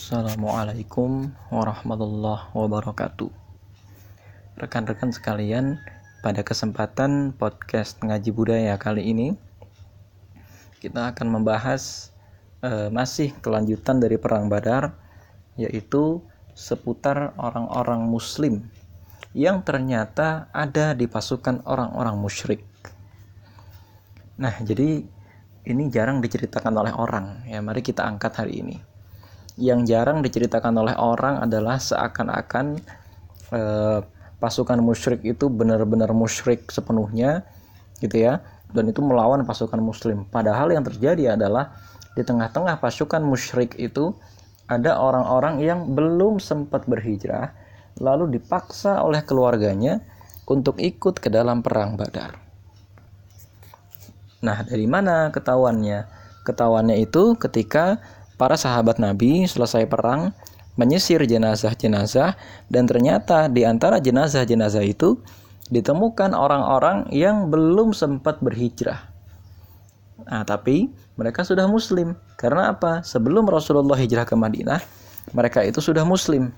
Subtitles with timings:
[0.00, 3.28] Assalamualaikum warahmatullahi wabarakatuh.
[4.56, 5.76] Rekan-rekan sekalian,
[6.24, 9.36] pada kesempatan podcast ngaji budaya kali ini
[10.80, 12.16] kita akan membahas
[12.64, 14.96] uh, masih kelanjutan dari perang Badar
[15.60, 16.24] yaitu
[16.56, 18.72] seputar orang-orang muslim
[19.36, 22.64] yang ternyata ada di pasukan orang-orang musyrik.
[24.40, 25.04] Nah, jadi
[25.68, 27.44] ini jarang diceritakan oleh orang.
[27.44, 28.89] Ya, mari kita angkat hari ini
[29.60, 32.80] yang jarang diceritakan oleh orang adalah seakan-akan
[33.52, 34.00] eh,
[34.40, 37.44] pasukan musyrik itu benar-benar musyrik sepenuhnya
[38.00, 38.40] gitu ya
[38.72, 41.76] dan itu melawan pasukan muslim padahal yang terjadi adalah
[42.16, 44.16] di tengah-tengah pasukan musyrik itu
[44.64, 47.52] ada orang-orang yang belum sempat berhijrah
[48.00, 50.00] lalu dipaksa oleh keluarganya
[50.48, 52.38] untuk ikut ke dalam perang Badar.
[54.40, 56.08] Nah, dari mana ketahuannya?
[56.42, 58.00] Ketahuannya itu ketika
[58.40, 60.32] para sahabat Nabi selesai perang
[60.80, 62.40] menyisir jenazah-jenazah
[62.72, 65.20] dan ternyata di antara jenazah-jenazah itu
[65.68, 69.12] ditemukan orang-orang yang belum sempat berhijrah.
[70.24, 70.88] Nah, tapi
[71.20, 72.16] mereka sudah muslim.
[72.40, 73.04] Karena apa?
[73.04, 74.80] Sebelum Rasulullah hijrah ke Madinah,
[75.36, 76.48] mereka itu sudah muslim.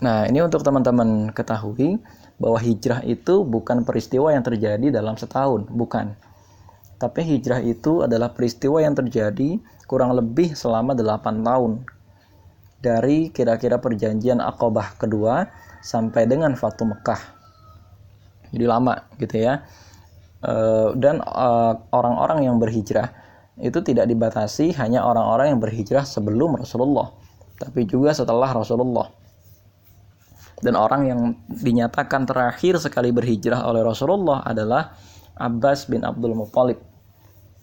[0.00, 2.00] Nah, ini untuk teman-teman ketahui
[2.40, 6.16] bahwa hijrah itu bukan peristiwa yang terjadi dalam setahun, bukan.
[6.98, 9.62] Tapi hijrah itu adalah peristiwa yang terjadi
[9.92, 11.84] kurang lebih selama 8 tahun
[12.80, 15.52] dari kira-kira perjanjian Aqabah kedua
[15.84, 17.20] sampai dengan Fatu Mekah.
[18.56, 19.60] Jadi lama gitu ya.
[20.40, 23.12] Eh, dan eh, orang-orang yang berhijrah
[23.60, 27.12] itu tidak dibatasi hanya orang-orang yang berhijrah sebelum Rasulullah,
[27.60, 29.12] tapi juga setelah Rasulullah.
[30.64, 31.20] Dan orang yang
[31.52, 34.96] dinyatakan terakhir sekali berhijrah oleh Rasulullah adalah
[35.36, 36.91] Abbas bin Abdul Muthalib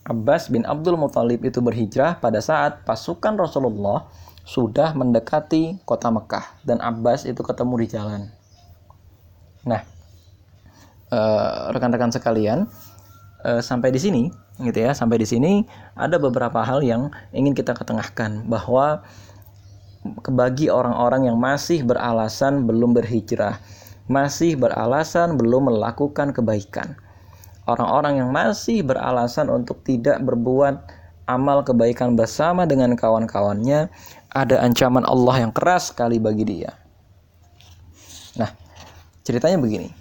[0.09, 4.09] Abbas bin Abdul Muthalib itu berhijrah pada saat pasukan Rasulullah
[4.41, 8.21] sudah mendekati kota Mekah dan Abbas itu ketemu di jalan.
[9.69, 9.85] Nah,
[11.13, 12.65] eh, rekan-rekan sekalian,
[13.45, 14.23] eh, sampai di sini,
[14.65, 15.61] gitu ya, sampai di sini
[15.93, 19.05] ada beberapa hal yang ingin kita ketengahkan bahwa
[20.25, 23.61] bagi orang-orang yang masih beralasan belum berhijrah,
[24.09, 26.97] masih beralasan belum melakukan kebaikan
[27.69, 30.81] orang-orang yang masih beralasan untuk tidak berbuat
[31.29, 33.93] amal kebaikan bersama dengan kawan-kawannya,
[34.33, 36.73] ada ancaman Allah yang keras sekali bagi dia.
[38.41, 38.49] Nah,
[39.21, 39.93] ceritanya begini.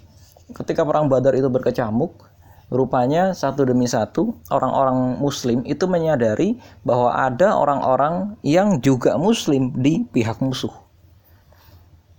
[0.49, 2.25] Ketika perang Badar itu berkecamuk,
[2.73, 10.05] rupanya satu demi satu orang-orang muslim itu menyadari bahwa ada orang-orang yang juga muslim di
[10.09, 10.73] pihak musuh.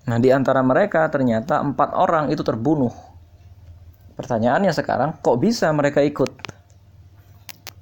[0.06, 3.09] Nah, di antara mereka ternyata empat orang itu terbunuh
[4.15, 6.31] Pertanyaannya sekarang, kok bisa mereka ikut?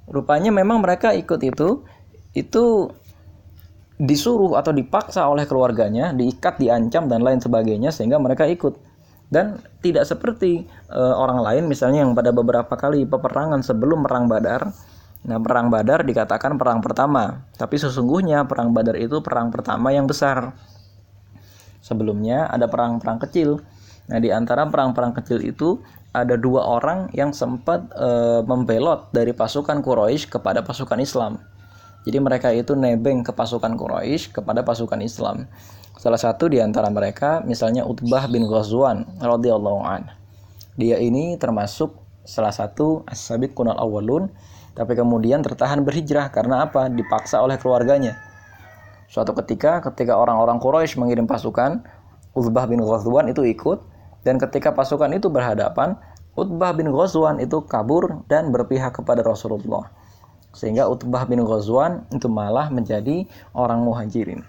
[0.09, 1.85] Rupanya memang mereka ikut itu
[2.33, 2.89] itu
[3.99, 8.79] disuruh atau dipaksa oleh keluarganya, diikat, diancam dan lain sebagainya sehingga mereka ikut.
[9.29, 14.73] Dan tidak seperti e, orang lain misalnya yang pada beberapa kali peperangan sebelum perang Badar.
[15.19, 20.55] Nah, perang Badar dikatakan perang pertama, tapi sesungguhnya perang Badar itu perang pertama yang besar.
[21.83, 23.61] Sebelumnya ada perang-perang kecil.
[24.09, 25.77] Nah, di antara perang-perang kecil itu
[26.09, 31.37] ada dua orang yang sempat e, membelot dari pasukan Quraisy kepada pasukan Islam.
[32.07, 35.45] Jadi mereka itu nebeng ke pasukan Quraisy kepada pasukan Islam.
[35.99, 40.09] Salah satu di antara mereka misalnya Utbah bin Ghazwan radhiyallahu an.
[40.79, 41.93] Dia ini termasuk
[42.23, 44.31] salah satu as-sabiq kunal awalun
[44.73, 46.87] tapi kemudian tertahan berhijrah karena apa?
[46.87, 48.15] Dipaksa oleh keluarganya.
[49.11, 51.83] Suatu ketika ketika orang-orang Quraisy mengirim pasukan,
[52.31, 53.88] Utbah bin Ghazwan itu ikut
[54.23, 55.95] dan ketika pasukan itu berhadapan,
[56.35, 59.91] Utbah bin Ghazwan itu kabur dan berpihak kepada Rasulullah.
[60.51, 64.43] Sehingga Utbah bin Ghazwan itu malah menjadi orang muhajirin.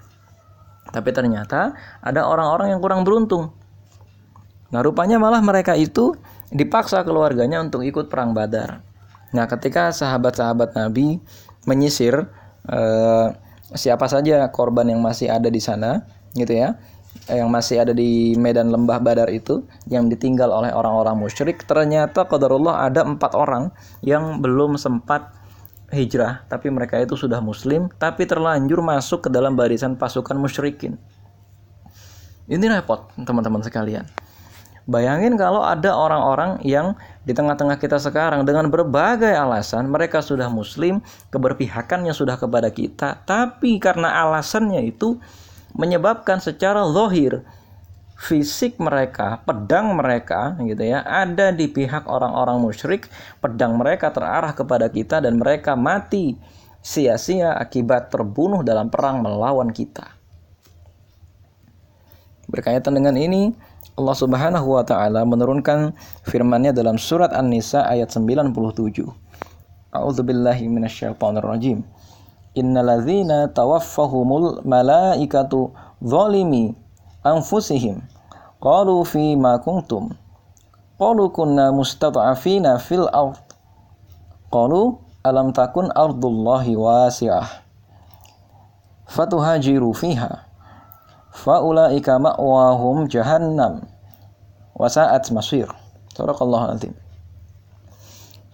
[0.91, 3.55] Tapi ternyata ada orang-orang yang kurang beruntung.
[4.71, 6.15] Nah rupanya malah mereka itu
[6.51, 8.83] dipaksa keluarganya untuk ikut perang badar.
[9.31, 11.23] Nah ketika sahabat-sahabat Nabi
[11.67, 12.27] menyisir
[12.67, 13.27] eh,
[13.75, 16.03] siapa saja korban yang masih ada di sana
[16.35, 16.79] gitu ya
[17.31, 22.87] yang masih ada di medan lembah Badar itu yang ditinggal oleh orang-orang musyrik ternyata qadarullah
[22.87, 23.71] ada empat orang
[24.03, 25.31] yang belum sempat
[25.95, 26.47] hijrah.
[26.47, 30.99] Tapi mereka itu sudah muslim tapi terlanjur masuk ke dalam barisan pasukan musyrikin.
[32.51, 34.07] Ini repot teman-teman sekalian.
[34.91, 40.99] Bayangin kalau ada orang-orang yang di tengah-tengah kita sekarang dengan berbagai alasan mereka sudah muslim,
[41.31, 45.23] keberpihakannya sudah kepada kita, tapi karena alasannya itu
[45.75, 47.43] menyebabkan secara lohir
[48.21, 53.09] fisik mereka, pedang mereka gitu ya, ada di pihak orang-orang musyrik,
[53.41, 56.37] pedang mereka terarah kepada kita dan mereka mati
[56.85, 60.21] sia-sia akibat terbunuh dalam perang melawan kita.
[62.51, 63.57] Berkaitan dengan ini,
[63.97, 65.97] Allah Subhanahu wa taala menurunkan
[66.27, 68.53] firman-Nya dalam surat An-Nisa ayat 97.
[69.93, 71.85] A'udzu billahi minasyaitonir rajim.
[72.55, 75.71] Innalladzina tawaffahumul malaikatu
[76.03, 76.75] zalimi
[77.23, 78.03] anfusihim.
[78.59, 80.11] Qalu fi ma kuntum.
[80.99, 83.39] Qalu kunna mustad'afina fil ard.
[84.51, 87.63] Qalu alam takun ardullahi wasi'ah.
[89.07, 90.47] Fatuhajiru fiha.
[91.31, 93.87] Faulaika ma'wahum jahannam.
[94.75, 95.71] Wasa'at masir.
[96.19, 96.93] Sadaqallahu azim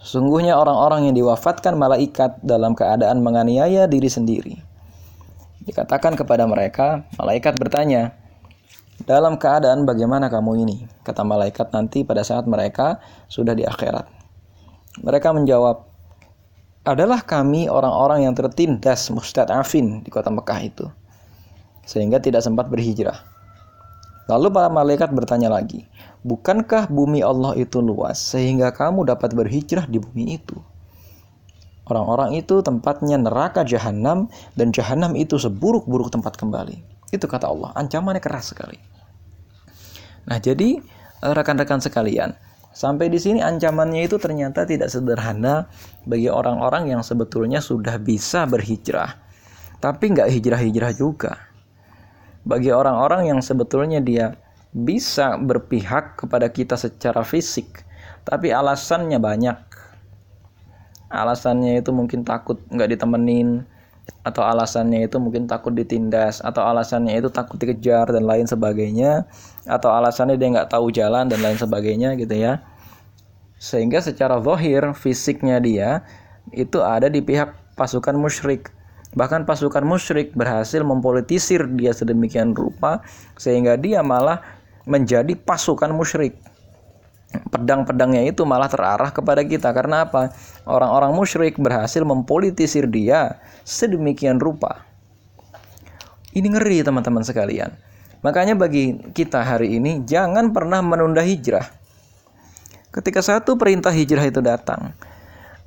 [0.06, 4.54] Sungguhnya orang-orang yang diwafatkan malaikat dalam keadaan menganiaya diri sendiri.
[5.66, 8.14] Dikatakan kepada mereka, malaikat bertanya,
[9.02, 10.86] dalam keadaan bagaimana kamu ini?
[11.02, 14.06] Kata malaikat nanti pada saat mereka sudah di akhirat.
[15.02, 15.82] Mereka menjawab,
[16.86, 20.86] adalah kami orang-orang yang tertindas mustad'afin di kota Mekah itu.
[21.82, 23.35] Sehingga tidak sempat berhijrah.
[24.26, 25.86] Lalu para malaikat bertanya lagi,
[26.26, 30.58] bukankah bumi Allah itu luas sehingga kamu dapat berhijrah di bumi itu?
[31.86, 34.26] Orang-orang itu tempatnya neraka jahanam
[34.58, 36.82] dan jahanam itu seburuk-buruk tempat kembali.
[37.14, 38.82] Itu kata Allah, ancamannya keras sekali.
[40.26, 40.82] Nah, jadi
[41.22, 42.34] eh, rekan-rekan sekalian,
[42.74, 45.70] sampai di sini ancamannya itu ternyata tidak sederhana
[46.02, 49.22] bagi orang-orang yang sebetulnya sudah bisa berhijrah.
[49.78, 51.54] Tapi nggak hijrah-hijrah juga
[52.46, 54.38] bagi orang-orang yang sebetulnya dia
[54.70, 57.82] bisa berpihak kepada kita secara fisik,
[58.22, 59.58] tapi alasannya banyak.
[61.10, 63.66] Alasannya itu mungkin takut nggak ditemenin,
[64.22, 69.26] atau alasannya itu mungkin takut ditindas, atau alasannya itu takut dikejar dan lain sebagainya,
[69.66, 72.62] atau alasannya dia nggak tahu jalan dan lain sebagainya gitu ya.
[73.58, 76.04] Sehingga secara zahir fisiknya dia
[76.54, 78.75] itu ada di pihak pasukan musyrik
[79.16, 83.00] Bahkan pasukan musyrik berhasil mempolitisir dia sedemikian rupa
[83.40, 84.44] sehingga dia malah
[84.84, 86.36] menjadi pasukan musyrik.
[87.48, 90.36] Pedang-pedangnya itu malah terarah kepada kita karena apa?
[90.68, 94.84] Orang-orang musyrik berhasil mempolitisir dia sedemikian rupa.
[96.36, 97.72] Ini ngeri teman-teman sekalian.
[98.20, 101.64] Makanya bagi kita hari ini jangan pernah menunda hijrah.
[102.92, 104.92] Ketika satu perintah hijrah itu datang,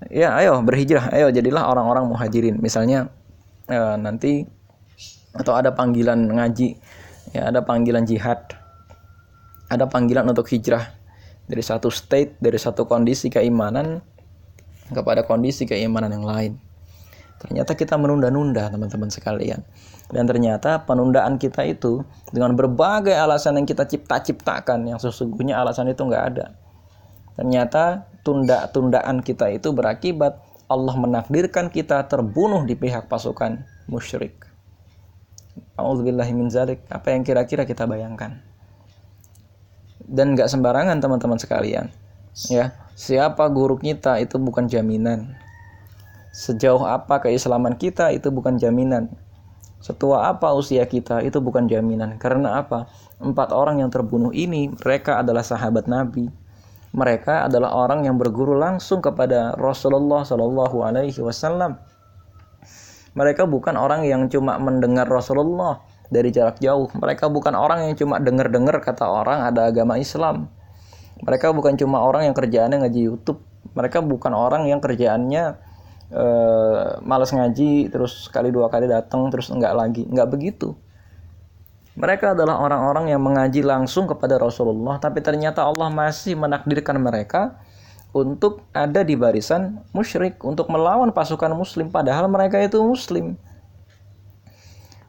[0.09, 2.57] ya ayo berhijrah, ayo jadilah orang-orang muhajirin.
[2.61, 3.09] Misalnya
[3.69, 4.43] uh, nanti
[5.31, 6.75] atau ada panggilan ngaji
[7.37, 8.41] ya ada panggilan jihad
[9.69, 10.89] ada panggilan untuk hijrah
[11.45, 14.01] dari satu state dari satu kondisi keimanan
[14.89, 16.53] kepada kondisi keimanan yang lain.
[17.39, 19.63] Ternyata kita menunda-nunda teman-teman sekalian.
[20.09, 26.01] Dan ternyata penundaan kita itu dengan berbagai alasan yang kita cipta-ciptakan yang sesungguhnya alasan itu
[26.03, 26.57] nggak ada.
[27.39, 34.45] Ternyata tunda-tundaan kita itu berakibat Allah menakdirkan kita terbunuh di pihak pasukan musyrik.
[36.29, 36.85] Min zalik.
[36.93, 38.37] Apa yang kira-kira kita bayangkan?
[40.05, 41.89] Dan nggak sembarangan teman-teman sekalian.
[42.53, 45.33] Ya, siapa guru kita itu bukan jaminan.
[46.29, 49.09] Sejauh apa keislaman kita itu bukan jaminan.
[49.81, 52.21] Setua apa usia kita itu bukan jaminan.
[52.21, 52.85] Karena apa?
[53.17, 56.29] Empat orang yang terbunuh ini mereka adalah sahabat Nabi
[56.89, 61.77] mereka adalah orang yang berguru langsung kepada Rasulullah Shallallahu Alaihi Wasallam.
[63.13, 66.89] Mereka bukan orang yang cuma mendengar Rasulullah dari jarak jauh.
[66.97, 70.49] Mereka bukan orang yang cuma dengar-dengar kata orang ada agama Islam.
[71.21, 73.41] Mereka bukan cuma orang yang kerjaannya ngaji YouTube.
[73.77, 75.61] Mereka bukan orang yang kerjaannya
[76.09, 80.09] uh, malas ngaji terus sekali dua kali datang terus enggak lagi.
[80.09, 80.73] Enggak begitu
[81.99, 87.59] mereka adalah orang-orang yang mengaji langsung kepada Rasulullah, tapi ternyata Allah masih menakdirkan mereka
[88.15, 93.35] untuk ada di barisan musyrik untuk melawan pasukan muslim padahal mereka itu muslim.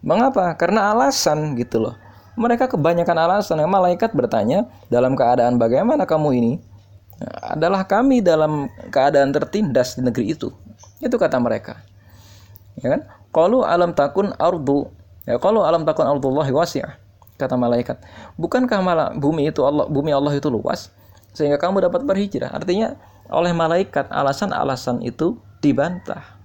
[0.03, 0.51] Mengapa?
[0.59, 1.95] Karena alasan gitu loh.
[2.35, 3.61] Mereka kebanyakan alasan.
[3.61, 6.53] Yang malaikat bertanya, dalam keadaan bagaimana kamu ini?
[7.41, 10.49] adalah kami dalam keadaan tertindas di negeri itu.
[11.01, 11.81] Itu kata mereka.
[12.81, 13.01] Ya kan?
[13.31, 14.89] Kalau alam takun ardu
[15.29, 16.97] Ya kalau alam takun ardullahi wasi'ah
[17.41, 17.97] kata malaikat.
[18.37, 20.93] Bukankah malah bumi itu Allah bumi Allah itu luas
[21.33, 22.53] sehingga kamu dapat berhijrah?
[22.53, 22.97] Artinya
[23.33, 26.37] oleh malaikat alasan-alasan itu dibantah.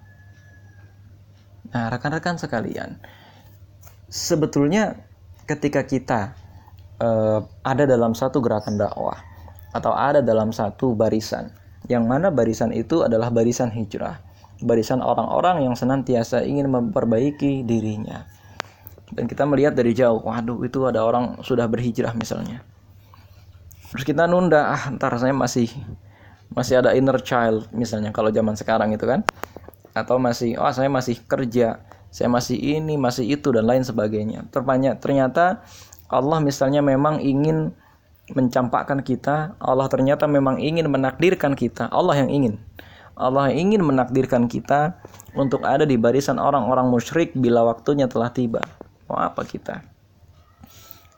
[1.74, 2.96] Nah, rekan-rekan sekalian,
[4.08, 4.96] sebetulnya
[5.44, 6.32] ketika kita
[7.02, 9.18] uh, ada dalam satu gerakan dakwah
[9.74, 11.52] atau ada dalam satu barisan,
[11.90, 14.22] yang mana barisan itu adalah barisan hijrah,
[14.62, 18.35] barisan orang-orang yang senantiasa ingin memperbaiki dirinya
[19.14, 22.62] dan kita melihat dari jauh waduh itu ada orang sudah berhijrah misalnya.
[23.94, 25.70] Terus kita nunda ah ntar saya masih
[26.50, 29.22] masih ada inner child misalnya kalau zaman sekarang itu kan.
[29.94, 34.50] Atau masih oh saya masih kerja saya masih ini masih itu dan lain sebagainya.
[34.50, 35.62] Terbanyak ternyata
[36.10, 37.70] Allah misalnya memang ingin
[38.34, 42.54] mencampakkan kita Allah ternyata memang ingin menakdirkan kita Allah yang ingin.
[43.16, 44.98] Allah ingin menakdirkan kita
[45.32, 48.60] untuk ada di barisan orang-orang musyrik bila waktunya telah tiba
[49.06, 49.82] mau apa kita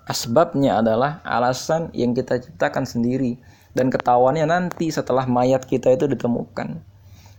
[0.09, 3.37] asbabnya adalah alasan yang kita ciptakan sendiri
[3.77, 6.81] dan ketahuannya nanti setelah mayat kita itu ditemukan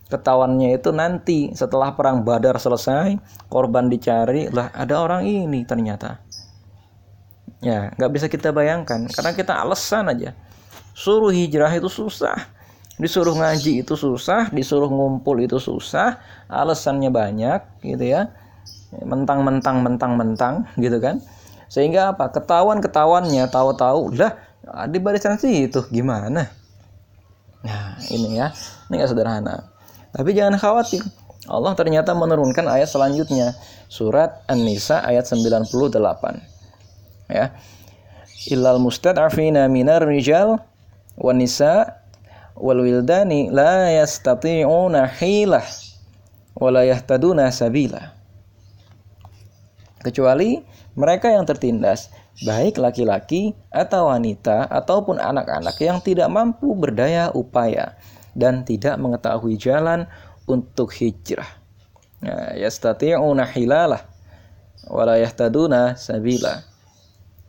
[0.10, 3.16] ketahuannya itu nanti setelah perang Badar selesai,
[3.48, 6.20] korban dicari, lah ada orang ini ternyata.
[7.62, 10.34] Ya, nggak bisa kita bayangkan karena kita alasan aja.
[10.98, 12.50] Suruh hijrah itu susah,
[12.98, 16.18] disuruh ngaji itu susah, disuruh ngumpul itu susah,
[16.50, 18.34] alasannya banyak gitu ya.
[19.06, 21.22] Mentang-mentang mentang-mentang gitu kan.
[21.70, 22.34] Sehingga apa?
[22.34, 24.34] Ketahuan-ketahuannya tahu-tahu lah
[24.90, 26.50] di barisan itu gimana?
[27.62, 28.50] Nah, ini ya.
[28.90, 29.70] Ini nggak sederhana.
[30.10, 31.06] Tapi jangan khawatir.
[31.50, 33.54] Allah ternyata menurunkan ayat selanjutnya.
[33.90, 35.94] Surat An-Nisa ayat 98.
[37.30, 37.54] Ya.
[38.50, 40.62] Illal mustad'afina minar rijal
[41.20, 42.02] wan nisa
[42.58, 45.66] wal wildani la yastati'una hilah
[46.58, 48.19] wa la yahtaduna sabila.
[50.00, 50.64] Kecuali
[50.96, 52.08] mereka yang tertindas,
[52.48, 58.00] baik laki-laki atau wanita ataupun anak-anak yang tidak mampu berdaya upaya
[58.32, 60.08] dan tidak mengetahui jalan
[60.48, 61.60] untuk hijrah.
[62.24, 64.08] Ya, yastati'una hilalah
[64.88, 66.64] wala yahtaduna sabila.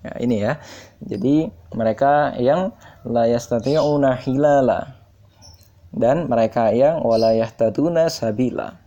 [0.00, 0.58] Ya, ini ya.
[1.04, 4.96] Jadi mereka yang la yastati'una hilala
[5.92, 8.79] dan mereka yang wala yahtaduna sabila.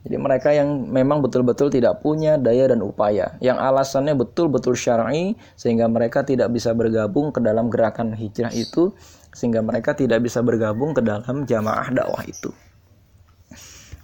[0.00, 5.92] Jadi mereka yang memang betul-betul tidak punya daya dan upaya, yang alasannya betul-betul syar'i sehingga
[5.92, 8.96] mereka tidak bisa bergabung ke dalam gerakan hijrah itu
[9.36, 12.48] sehingga mereka tidak bisa bergabung ke dalam jamaah dakwah itu.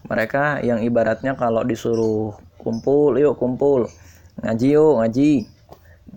[0.04, 3.88] Mereka yang ibaratnya kalau disuruh kumpul, yuk kumpul,
[4.44, 5.48] ngaji yuk ngaji,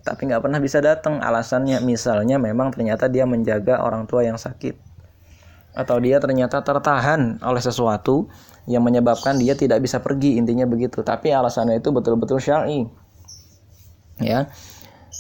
[0.03, 1.23] tapi nggak pernah bisa datang.
[1.23, 4.75] Alasannya misalnya memang ternyata dia menjaga orang tua yang sakit,
[5.73, 8.27] atau dia ternyata tertahan oleh sesuatu
[8.65, 11.05] yang menyebabkan dia tidak bisa pergi intinya begitu.
[11.05, 12.89] Tapi alasannya itu betul-betul syar'i,
[14.19, 14.51] ya.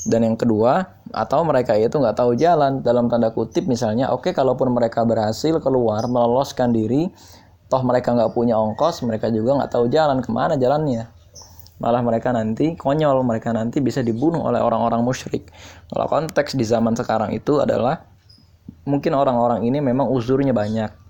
[0.07, 4.31] Dan yang kedua atau mereka itu nggak tahu jalan dalam tanda kutip misalnya oke okay,
[4.37, 7.09] kalaupun mereka berhasil keluar meloloskan diri
[7.67, 11.09] toh mereka nggak punya ongkos mereka juga nggak tahu jalan ke mana jalannya?
[11.79, 15.47] Malah mereka nanti konyol mereka nanti bisa dibunuh oleh orang-orang musyrik.
[15.87, 18.03] Kalau konteks di zaman sekarang itu adalah
[18.83, 21.08] mungkin orang-orang ini memang uzurnya banyak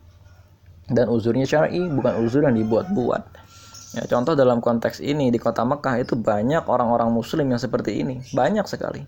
[0.94, 3.50] dan uzurnya syar'i bukan uzur yang dibuat-buat
[3.90, 8.22] Ya, contoh dalam konteks ini di kota Mekah itu banyak orang-orang muslim yang seperti ini,
[8.38, 9.02] banyak sekali.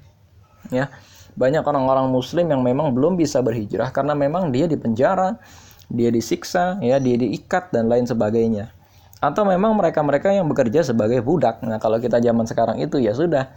[0.73, 0.89] Ya.
[1.37, 5.37] Banyak orang-orang muslim yang memang belum bisa berhijrah karena memang dia dipenjara,
[5.85, 8.73] dia disiksa, ya, dia diikat dan lain sebagainya.
[9.21, 11.61] Atau memang mereka-mereka yang bekerja sebagai budak.
[11.61, 13.53] Nah, kalau kita zaman sekarang itu ya sudah.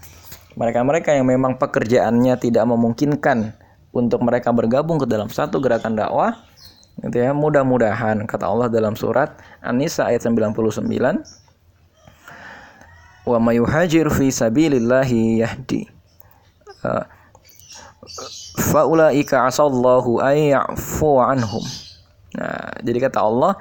[0.60, 3.56] Mereka-mereka yang memang pekerjaannya tidak memungkinkan
[3.96, 6.36] untuk mereka bergabung ke dalam satu gerakan dakwah,
[7.02, 10.62] Gitu ya, mudah-mudahan kata Allah dalam surat An-Nisa ayat 99
[13.24, 15.88] Wa mayuhajir fi sabilillahi yahdi.
[16.84, 17.08] Uh,
[18.60, 21.64] Faulaika asallahu ayyafu anhum.
[22.36, 23.56] Nah, jadi kata Allah,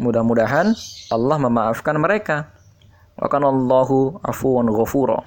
[0.00, 0.72] mudah-mudahan
[1.12, 2.48] Allah memaafkan mereka.
[3.20, 5.20] Wa kanallahu afuwan ghafura.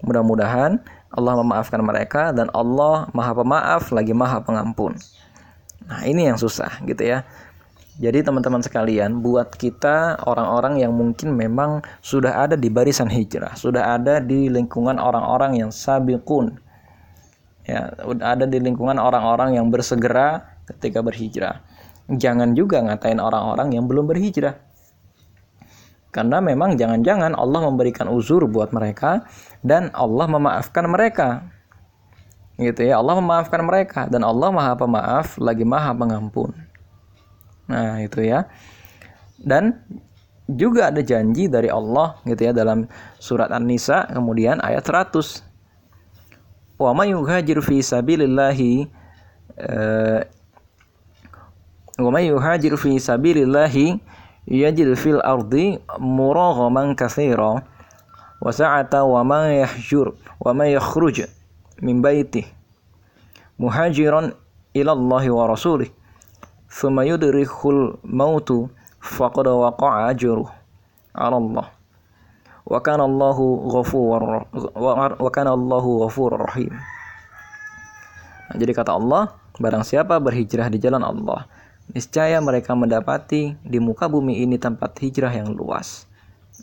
[0.00, 0.80] Mudah-mudahan
[1.12, 4.96] Allah memaafkan mereka dan Allah Maha Pemaaf lagi Maha Pengampun.
[5.86, 7.22] Nah, ini yang susah gitu ya.
[7.96, 13.96] Jadi teman-teman sekalian, buat kita orang-orang yang mungkin memang sudah ada di barisan hijrah, sudah
[13.96, 16.60] ada di lingkungan orang-orang yang sabiqun.
[17.64, 21.64] Ya, ada di lingkungan orang-orang yang bersegera ketika berhijrah.
[22.12, 24.60] Jangan juga ngatain orang-orang yang belum berhijrah.
[26.12, 29.24] Karena memang jangan-jangan Allah memberikan uzur buat mereka
[29.64, 31.55] dan Allah memaafkan mereka
[32.56, 36.56] gitu ya Allah memaafkan mereka dan Allah maha pemaaf lagi maha pengampun.
[37.68, 38.48] Nah itu ya.
[39.36, 39.84] Dan
[40.46, 42.86] juga ada janji dari Allah gitu ya dalam
[43.18, 45.42] surat An-Nisa kemudian ayat 100
[46.78, 48.86] wa may yuhajir fi sabilillahi
[49.58, 50.22] uh,
[51.98, 53.98] wa may yuhajir fi sabilillahi
[54.46, 57.66] yajid fil ardi muraghaman katsira
[58.38, 61.26] wa sa'ata wa man yahjur wa man yakhruj
[61.82, 62.46] min baitih
[63.60, 64.36] muhajiran
[64.76, 65.90] ila Allah wa rasulih
[66.68, 68.68] thumma yudrihul mautu
[69.00, 70.48] faqad waqa'a ajruh
[71.16, 71.66] ala Allah
[72.66, 74.20] wa kana Allahu ghafur
[75.22, 76.74] wa kana Allahu ghafurur rahim
[78.50, 81.48] nah, jadi kata Allah barang siapa berhijrah di jalan Allah
[81.92, 86.08] niscaya mereka mendapati di muka bumi ini tempat hijrah yang luas.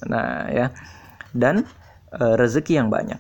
[0.03, 0.73] Nah, ya.
[1.31, 1.63] Dan
[2.11, 3.19] e, rezeki yang banyak.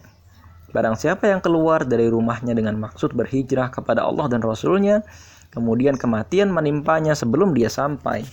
[0.73, 5.05] Barang siapa yang keluar dari rumahnya dengan maksud berhijrah kepada Allah dan Rasulnya,
[5.53, 8.25] kemudian kematian menimpanya sebelum dia sampai,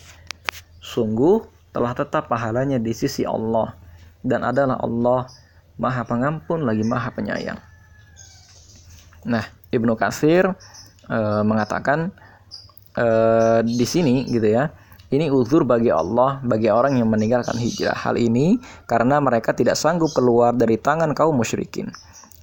[0.80, 1.44] sungguh
[1.76, 3.76] telah tetap pahalanya di sisi Allah
[4.24, 5.28] dan adalah Allah
[5.76, 7.60] Maha Pengampun lagi Maha Penyayang.
[9.28, 10.48] Nah, Ibnu Katsir
[11.08, 12.08] e, mengatakan
[12.96, 13.06] e,
[13.64, 14.72] di sini gitu ya.
[15.10, 17.98] Ini uzur bagi Allah bagi orang yang meninggalkan hijrah.
[17.98, 21.90] Hal ini karena mereka tidak sanggup keluar dari tangan kaum musyrikin.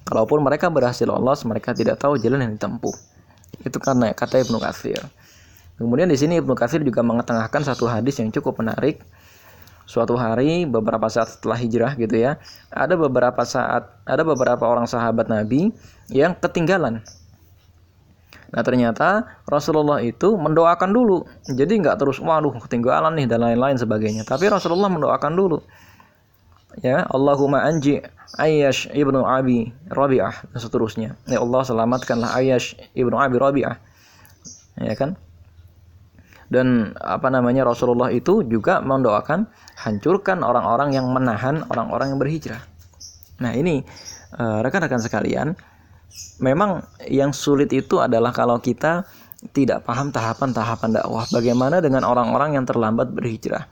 [0.08, 2.96] Kalaupun mereka berhasil lolos, mereka tidak tahu jalan yang ditempuh.
[3.60, 5.04] Itu karena kata Ibnu Katsir.
[5.76, 9.04] Kemudian di sini Ibnu Katsir juga mengetengahkan satu hadis yang cukup menarik.
[9.84, 12.40] Suatu hari beberapa saat setelah hijrah gitu ya,
[12.72, 15.72] ada beberapa saat ada beberapa orang sahabat Nabi
[16.12, 17.04] yang ketinggalan
[18.48, 21.28] Nah ternyata Rasulullah itu mendoakan dulu.
[21.44, 24.24] Jadi nggak terus waduh ketinggalan nih dan lain-lain sebagainya.
[24.24, 25.60] Tapi Rasulullah mendoakan dulu.
[26.84, 28.04] Ya Allahumma anji
[28.36, 31.10] Ayyash ibnu Abi Rabi'ah dan seterusnya.
[31.24, 33.76] Ya Allah selamatkanlah Ayyash ibnu Abi Rabi'ah.
[34.78, 35.16] Ya kan?
[36.48, 39.48] Dan apa namanya Rasulullah itu juga mendoakan
[39.84, 42.62] hancurkan orang-orang yang menahan orang-orang yang berhijrah.
[43.44, 43.84] Nah ini
[44.36, 45.52] eh, rekan-rekan sekalian
[46.40, 49.04] memang yang sulit itu adalah kalau kita
[49.54, 51.24] tidak paham tahapan-tahapan dakwah.
[51.30, 53.70] Bagaimana dengan orang-orang yang terlambat berhijrah?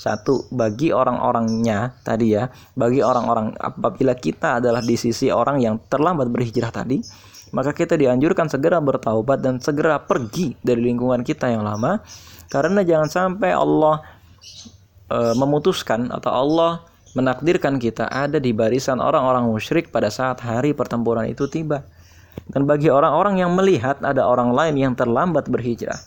[0.00, 6.32] Satu, bagi orang-orangnya tadi ya, bagi orang-orang apabila kita adalah di sisi orang yang terlambat
[6.32, 7.04] berhijrah tadi,
[7.52, 12.00] maka kita dianjurkan segera bertaubat dan segera pergi dari lingkungan kita yang lama
[12.48, 14.00] karena jangan sampai Allah
[15.10, 16.72] e, memutuskan atau Allah
[17.12, 21.84] menakdirkan kita ada di barisan orang-orang musyrik pada saat hari pertempuran itu tiba.
[22.48, 25.98] Dan bagi orang-orang yang melihat ada orang lain yang terlambat berhijrah.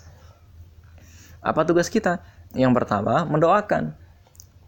[1.44, 2.24] Apa tugas kita?
[2.54, 3.98] Yang pertama, mendoakan.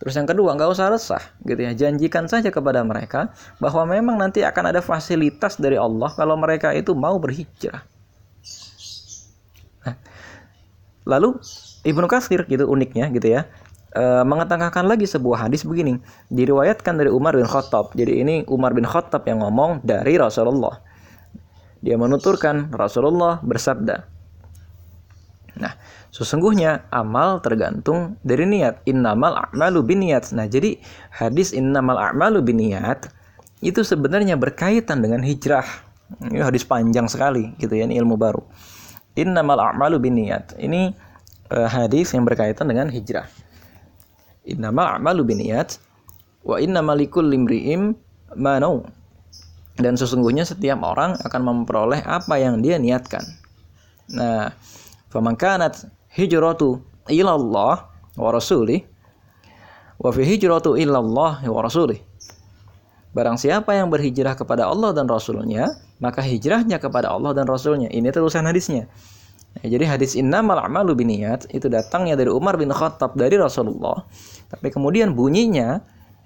[0.02, 1.72] Terus yang kedua, nggak usah resah, gitu ya.
[1.72, 3.32] Janjikan saja kepada mereka
[3.64, 7.86] bahwa memang nanti akan ada fasilitas dari Allah kalau mereka itu mau berhijrah.
[9.86, 9.96] Nah,
[11.06, 11.38] lalu
[11.86, 13.46] Ibnu Katsir gitu uniknya gitu ya
[13.94, 16.02] e, mengetengahkan lagi sebuah hadis begini
[16.34, 20.82] diriwayatkan dari Umar bin Khattab jadi ini Umar bin Khattab yang ngomong dari Rasulullah
[21.80, 23.96] dia menuturkan Rasulullah bersabda
[25.56, 25.78] nah
[26.16, 28.88] sesungguhnya amal tergantung dari niat.
[28.88, 30.80] Innamal a'malu biniat nah jadi
[31.12, 33.12] hadis innamal a'malu biniat
[33.60, 35.68] itu sebenarnya berkaitan dengan hijrah.
[36.24, 38.40] Ini hadis panjang sekali gitu ya ini ilmu baru.
[39.20, 40.96] Innamal a'malu biniat ini
[41.52, 43.28] uh, hadis yang berkaitan dengan hijrah.
[44.46, 45.82] Innama a'malu biniyat
[46.46, 47.98] wa inna malikul limri'im
[48.38, 48.86] manau.
[49.76, 53.28] Dan sesungguhnya setiap orang akan memperoleh apa yang dia niatkan.
[54.16, 54.56] Nah,
[55.12, 55.84] faman kanat
[56.16, 56.80] hijratu
[57.12, 57.76] ila Allah
[58.16, 58.88] wa rasulih
[60.00, 62.00] wa fi hijratu ila Allah wa rasulih.
[63.16, 65.72] Barang siapa yang berhijrah kepada Allah dan Rasulnya,
[66.04, 67.88] maka hijrahnya kepada Allah dan Rasulnya.
[67.88, 68.92] Ini terusan hadisnya.
[69.64, 74.04] Ya, jadi hadis innamal a'malu biniyat itu datangnya dari Umar bin Khattab dari Rasulullah.
[74.52, 75.80] Tapi kemudian bunyinya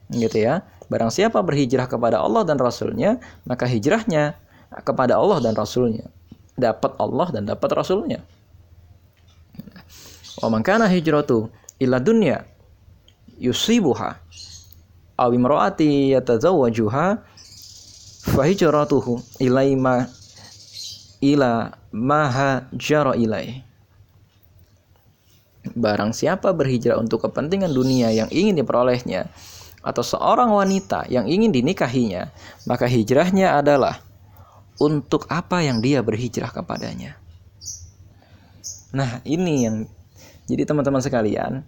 [0.10, 4.34] gitu ya, barang siapa berhijrah kepada Allah dan Rasulnya, maka hijrahnya
[4.82, 6.10] kepada Allah dan Rasulnya.
[6.58, 8.26] Dapat Allah dan dapat Rasulnya.
[10.40, 12.48] Wa man kana hijratu ila dunya
[13.40, 14.20] yusibuha
[15.20, 17.06] aw imraati yatazawwajuha
[18.36, 20.08] fa hijratuhu ilaima
[21.20, 23.64] ila maha jaro ilai.
[25.76, 29.28] Barang siapa berhijrah untuk kepentingan dunia yang ingin diperolehnya,
[29.84, 32.32] atau seorang wanita yang ingin dinikahinya,
[32.68, 34.00] maka hijrahnya adalah
[34.80, 37.20] untuk apa yang dia berhijrah kepadanya.
[38.96, 39.76] Nah, ini yang
[40.50, 41.62] jadi teman-teman sekalian,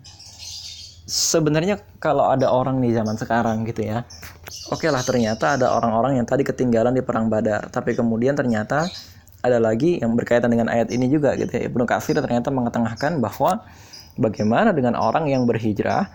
[1.06, 4.02] sebenarnya kalau ada orang di zaman sekarang gitu ya,
[4.74, 8.90] oke okay lah ternyata ada orang-orang yang tadi ketinggalan di perang Badar, tapi kemudian ternyata
[9.46, 11.70] ada lagi yang berkaitan dengan ayat ini juga gitu ya.
[11.70, 13.66] Ibnu Katsir ternyata mengetengahkan bahwa
[14.18, 16.10] bagaimana dengan orang yang berhijrah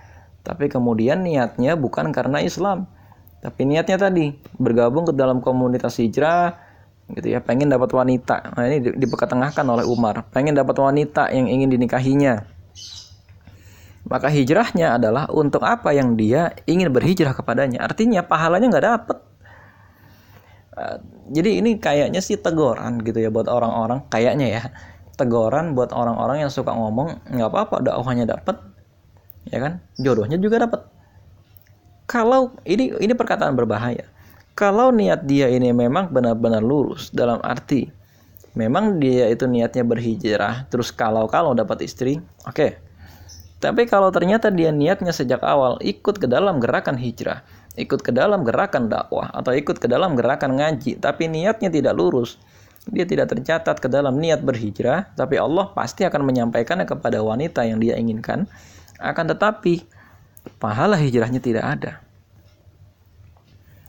[0.47, 2.87] tapi kemudian niatnya bukan karena Islam
[3.43, 6.55] tapi niatnya tadi bergabung ke dalam komunitas hijrah
[7.15, 8.59] gitu ya pengen dapat wanita.
[8.59, 10.27] Nah ini dipeketengahkan oleh Umar.
[10.35, 12.43] Pengen dapat wanita yang ingin dinikahinya
[14.07, 17.83] maka hijrahnya adalah untuk apa yang dia ingin berhijrah kepadanya.
[17.83, 19.19] Artinya pahalanya nggak dapet.
[20.79, 20.97] Eh,
[21.35, 24.07] jadi ini kayaknya sih teguran gitu ya buat orang-orang.
[24.07, 24.63] Kayaknya ya
[25.19, 28.63] teguran buat orang-orang yang suka ngomong nggak apa-apa dakwahnya dapat
[29.51, 29.83] ya kan?
[29.99, 30.87] Jodohnya juga dapat
[32.07, 34.07] kalau ini ini perkataan berbahaya.
[34.57, 37.91] Kalau niat dia ini memang benar-benar lurus dalam arti
[38.57, 42.71] memang dia itu niatnya berhijrah terus kalau-kalau dapat istri oke okay.
[43.61, 47.45] tapi kalau ternyata dia niatnya sejak awal ikut ke dalam gerakan hijrah
[47.77, 52.41] ikut ke dalam gerakan dakwah atau ikut ke dalam gerakan ngaji tapi niatnya tidak lurus
[52.89, 57.77] dia tidak tercatat ke dalam niat berhijrah tapi Allah pasti akan menyampaikannya kepada wanita yang
[57.77, 58.49] dia inginkan
[58.97, 59.85] akan tetapi
[60.57, 62.06] pahala hijrahnya tidak ada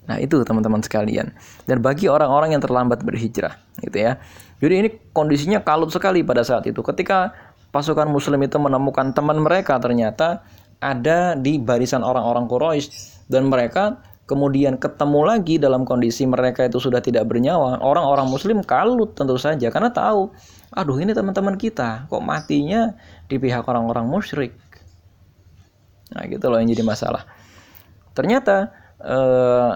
[0.07, 1.35] Nah, itu teman-teman sekalian.
[1.67, 4.17] Dan bagi orang-orang yang terlambat berhijrah, gitu ya.
[4.63, 6.79] Jadi ini kondisinya kalut sekali pada saat itu.
[6.79, 7.35] Ketika
[7.75, 10.41] pasukan muslim itu menemukan teman mereka ternyata
[10.79, 12.87] ada di barisan orang-orang Quraisy
[13.27, 17.79] dan mereka kemudian ketemu lagi dalam kondisi mereka itu sudah tidak bernyawa.
[17.83, 20.31] Orang-orang muslim kalut tentu saja karena tahu,
[20.73, 22.95] aduh ini teman-teman kita kok matinya
[23.27, 24.55] di pihak orang-orang musyrik.
[26.15, 27.27] Nah, gitu loh yang jadi masalah.
[28.15, 28.71] Ternyata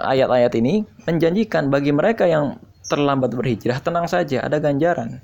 [0.01, 2.57] ayat-ayat uh, ini menjanjikan bagi mereka yang
[2.89, 5.21] terlambat berhijrah tenang saja ada ganjaran.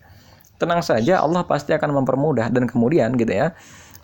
[0.58, 2.50] Tenang saja Allah pasti akan mempermudah.
[2.54, 3.54] Dan kemudian gitu ya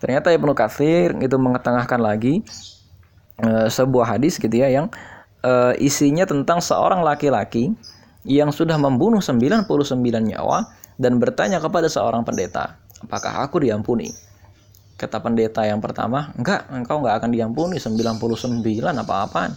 [0.02, 2.44] ternyata Ibnu Katsir itu mengetengahkan lagi
[3.40, 4.92] uh, sebuah hadis gitu ya yang
[5.40, 7.72] uh, isinya tentang seorang laki-laki
[8.28, 9.64] yang sudah membunuh 99
[10.04, 10.68] nyawa
[11.00, 14.12] dan bertanya kepada seorang pendeta apakah aku diampuni?
[14.94, 18.20] Kata pendeta yang pertama enggak engkau enggak akan diampuni 99
[18.84, 19.52] apa-apaan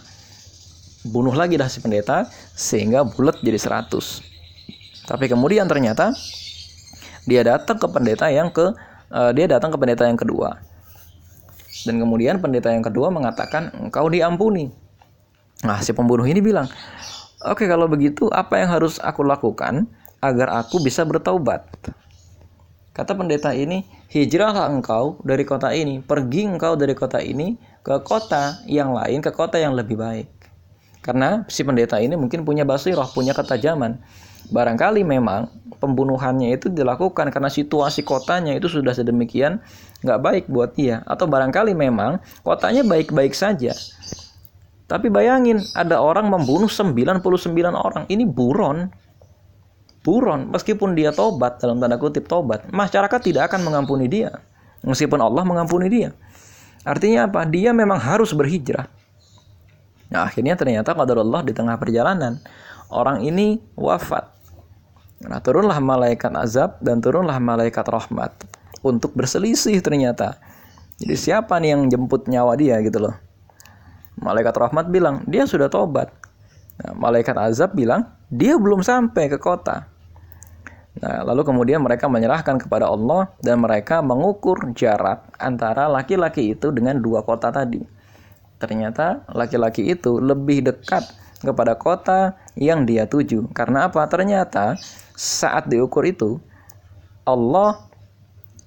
[1.08, 4.28] bunuh lagi dah si pendeta sehingga bulat jadi 100
[5.08, 6.12] tapi kemudian ternyata
[7.24, 8.76] dia datang ke pendeta yang ke
[9.08, 10.60] uh, dia datang ke pendeta yang kedua.
[11.88, 14.68] Dan kemudian pendeta yang kedua mengatakan engkau diampuni.
[15.64, 16.68] Nah si pembunuh ini bilang
[17.40, 19.88] oke okay, kalau begitu apa yang harus aku lakukan
[20.20, 21.64] agar aku bisa bertaubat?
[22.92, 28.60] Kata pendeta ini hijrahlah engkau dari kota ini pergi engkau dari kota ini ke kota
[28.68, 30.37] yang lain ke kota yang lebih baik
[31.08, 33.96] karena si pendeta ini mungkin punya basirah, punya ketajaman.
[34.52, 35.48] Barangkali memang
[35.80, 39.64] pembunuhannya itu dilakukan karena situasi kotanya itu sudah sedemikian
[40.04, 41.00] nggak baik buat dia.
[41.08, 43.72] Atau barangkali memang kotanya baik-baik saja.
[44.84, 47.24] Tapi bayangin ada orang membunuh 99
[47.72, 48.04] orang.
[48.04, 48.92] Ini buron.
[50.04, 50.52] Buron.
[50.52, 52.68] Meskipun dia tobat dalam tanda kutip tobat.
[52.68, 54.44] Masyarakat tidak akan mengampuni dia.
[54.84, 56.12] Meskipun Allah mengampuni dia.
[56.84, 57.48] Artinya apa?
[57.48, 58.97] Dia memang harus berhijrah.
[60.08, 62.40] Nah, akhirnya ternyata Allah di tengah perjalanan
[62.88, 64.24] orang ini wafat.
[65.24, 68.32] Nah, turunlah malaikat azab dan turunlah malaikat rahmat
[68.80, 70.38] untuk berselisih ternyata.
[70.98, 73.14] Jadi siapa nih yang jemput nyawa dia gitu loh.
[74.18, 76.10] Malaikat rahmat bilang, dia sudah tobat.
[76.82, 79.86] Nah, malaikat azab bilang, dia belum sampai ke kota.
[80.98, 86.98] Nah, lalu kemudian mereka menyerahkan kepada Allah dan mereka mengukur jarak antara laki-laki itu dengan
[86.98, 87.97] dua kota tadi.
[88.58, 91.06] Ternyata laki-laki itu lebih dekat
[91.42, 93.46] kepada kota yang dia tuju.
[93.54, 94.02] Karena apa?
[94.10, 94.74] Ternyata
[95.14, 96.42] saat diukur itu
[97.22, 97.86] Allah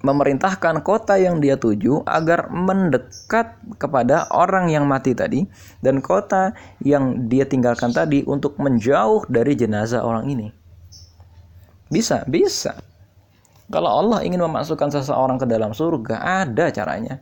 [0.02, 5.46] memerintahkan kota yang dia tuju agar mendekat kepada orang yang mati tadi
[5.78, 10.48] dan kota yang dia tinggalkan tadi untuk menjauh dari jenazah orang ini.
[11.92, 12.80] Bisa, bisa.
[13.68, 17.20] Kalau Allah ingin memasukkan seseorang ke dalam surga, ada caranya.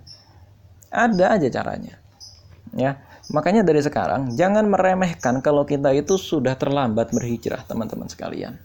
[0.90, 1.99] Ada aja caranya
[2.74, 2.98] ya
[3.30, 8.58] makanya dari sekarang jangan meremehkan kalau kita itu sudah terlambat berhijrah teman-teman sekalian.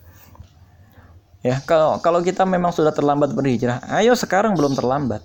[1.45, 5.21] Ya kalau kalau kita memang sudah terlambat berhijrah ayo sekarang belum terlambat.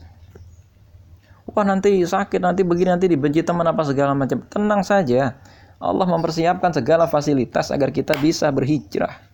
[1.50, 4.44] Wah nanti sakit nanti begini nanti dibenci teman apa segala macam.
[4.46, 5.40] Tenang saja
[5.80, 9.29] Allah mempersiapkan segala fasilitas agar kita bisa berhijrah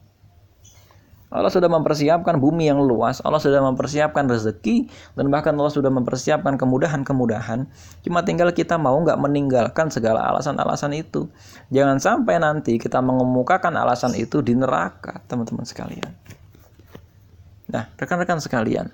[1.26, 4.86] Allah sudah mempersiapkan bumi yang luas, Allah sudah mempersiapkan rezeki,
[5.18, 7.66] dan bahkan Allah sudah mempersiapkan kemudahan-kemudahan.
[8.06, 11.26] Cuma tinggal kita mau nggak meninggalkan segala alasan-alasan itu.
[11.74, 16.14] Jangan sampai nanti kita mengemukakan alasan itu di neraka, teman-teman sekalian.
[17.74, 18.86] Nah, rekan-rekan sekalian,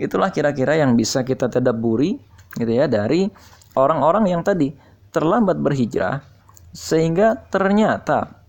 [0.00, 2.16] itulah kira-kira yang bisa kita tadaburi
[2.56, 3.28] gitu ya dari
[3.76, 4.72] orang-orang yang tadi
[5.12, 6.24] terlambat berhijrah
[6.72, 8.39] sehingga ternyata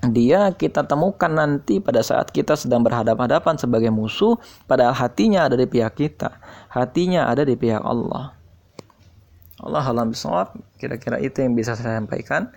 [0.00, 5.68] dia kita temukan nanti pada saat kita sedang berhadapan-hadapan sebagai musuh padahal hatinya ada di
[5.68, 6.40] pihak kita.
[6.72, 8.32] Hatinya ada di pihak Allah.
[9.60, 10.16] Allah alam
[10.80, 12.48] kira-kira itu yang bisa saya sampaikan.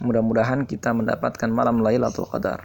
[0.00, 2.64] Mudah-mudahan kita mendapatkan malam Lailatul Qadar.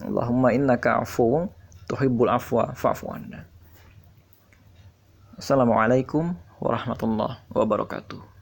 [0.00, 1.52] Allahumma innaka afuwun
[1.84, 3.44] tuhibbul afwa fa'fu anna.
[5.36, 6.32] Assalamualaikum
[6.64, 8.35] warahmatullahi wabarakatuh